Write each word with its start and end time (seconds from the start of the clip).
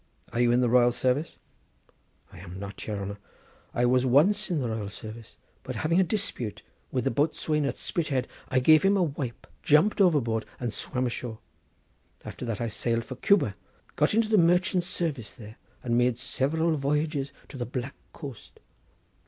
"Are 0.33 0.39
you 0.41 0.51
in 0.51 0.61
the 0.61 0.67
royal 0.67 0.91
service?" 0.91 1.37
"I 2.33 2.39
am 2.39 2.57
not, 2.57 2.87
your 2.87 2.99
honour; 2.99 3.19
I 3.71 3.85
was 3.85 4.03
once 4.03 4.49
in 4.49 4.59
the 4.59 4.67
royal 4.67 4.89
service, 4.89 5.37
but 5.61 5.75
having 5.75 5.99
a 5.99 6.03
dispute 6.03 6.63
with 6.91 7.03
the 7.03 7.11
boatswain 7.11 7.65
at 7.65 7.77
Spithead, 7.77 8.27
I 8.49 8.57
gave 8.61 8.81
him 8.81 8.97
a 8.97 9.03
wipe, 9.03 9.45
jumped 9.61 10.01
overboard 10.01 10.47
and 10.59 10.73
swam 10.73 11.05
ashore. 11.05 11.37
After 12.25 12.45
that 12.45 12.59
I 12.59 12.67
sailed 12.67 13.05
for 13.05 13.15
Cuba, 13.17 13.55
got 13.95 14.15
into 14.15 14.29
the 14.29 14.39
merchants' 14.39 14.87
service 14.87 15.29
there 15.35 15.57
and 15.83 15.99
made 15.99 16.17
several 16.17 16.75
voyages 16.77 17.31
to 17.49 17.57
the 17.57 17.65
Black 17.67 17.93
Coast. 18.11 18.59